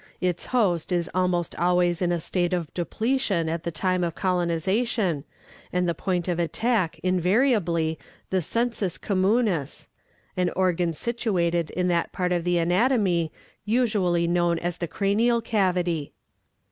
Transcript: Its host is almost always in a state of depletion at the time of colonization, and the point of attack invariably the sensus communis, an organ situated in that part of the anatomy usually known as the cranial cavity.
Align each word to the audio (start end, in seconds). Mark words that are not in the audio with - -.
Its 0.19 0.47
host 0.47 0.91
is 0.91 1.11
almost 1.13 1.53
always 1.59 2.01
in 2.01 2.11
a 2.11 2.19
state 2.19 2.53
of 2.53 2.73
depletion 2.73 3.47
at 3.47 3.61
the 3.61 3.69
time 3.69 4.03
of 4.03 4.15
colonization, 4.15 5.23
and 5.71 5.87
the 5.87 5.93
point 5.93 6.27
of 6.27 6.39
attack 6.39 6.99
invariably 7.03 7.99
the 8.31 8.41
sensus 8.41 8.97
communis, 8.97 9.89
an 10.35 10.49
organ 10.55 10.91
situated 10.91 11.69
in 11.69 11.87
that 11.87 12.11
part 12.11 12.31
of 12.31 12.43
the 12.45 12.57
anatomy 12.57 13.31
usually 13.63 14.25
known 14.25 14.57
as 14.57 14.79
the 14.79 14.87
cranial 14.87 15.39
cavity. 15.39 16.13